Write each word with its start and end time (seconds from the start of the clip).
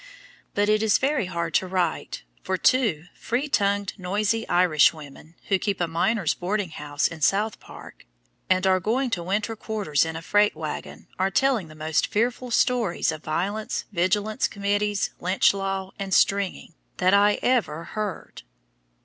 But 0.55 0.67
it 0.67 0.81
is 0.81 0.97
very 0.97 1.27
hard 1.27 1.53
to 1.53 1.67
write, 1.67 2.23
for 2.41 2.57
two 2.57 3.03
free 3.13 3.47
tongued, 3.47 3.93
noisy 3.99 4.49
Irish 4.49 4.91
women, 4.95 5.35
who 5.49 5.59
keep 5.59 5.79
a 5.79 5.85
miners' 5.87 6.33
boarding 6.33 6.71
house 6.71 7.07
in 7.07 7.21
South 7.21 7.59
Park, 7.59 8.07
and 8.49 8.65
are 8.65 8.79
going 8.79 9.11
to 9.11 9.21
winter 9.21 9.55
quarters 9.55 10.03
in 10.03 10.15
a 10.15 10.23
freight 10.23 10.55
wagon, 10.55 11.07
are 11.19 11.29
telling 11.29 11.67
the 11.67 11.75
most 11.75 12.07
fearful 12.07 12.49
stories 12.49 13.11
of 13.11 13.21
violence, 13.23 13.85
vigilance 13.91 14.47
committees, 14.47 15.11
Lynch 15.19 15.53
law, 15.53 15.91
and 15.99 16.15
"stringing," 16.15 16.73
that 16.97 17.13
I 17.13 17.37
ever 17.43 17.83
heard. 17.83 18.41